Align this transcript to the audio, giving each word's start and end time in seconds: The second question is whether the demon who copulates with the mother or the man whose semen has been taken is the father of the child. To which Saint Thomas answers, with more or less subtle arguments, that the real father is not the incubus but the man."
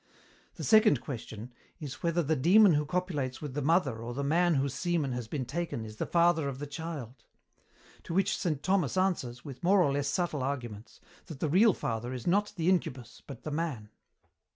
The 0.55 0.63
second 0.63 0.99
question 0.99 1.51
is 1.79 2.01
whether 2.01 2.23
the 2.23 2.35
demon 2.35 2.73
who 2.73 2.87
copulates 2.87 3.39
with 3.39 3.53
the 3.53 3.61
mother 3.61 3.99
or 4.01 4.15
the 4.15 4.23
man 4.23 4.55
whose 4.55 4.73
semen 4.73 5.11
has 5.11 5.27
been 5.27 5.45
taken 5.45 5.85
is 5.85 5.97
the 5.97 6.07
father 6.07 6.49
of 6.49 6.57
the 6.57 6.65
child. 6.65 7.23
To 8.05 8.15
which 8.15 8.35
Saint 8.35 8.63
Thomas 8.63 8.97
answers, 8.97 9.45
with 9.45 9.63
more 9.63 9.83
or 9.83 9.91
less 9.91 10.07
subtle 10.07 10.41
arguments, 10.41 11.01
that 11.27 11.39
the 11.39 11.49
real 11.49 11.75
father 11.75 12.13
is 12.13 12.25
not 12.25 12.51
the 12.55 12.67
incubus 12.67 13.21
but 13.27 13.43
the 13.43 13.51
man." 13.51 13.89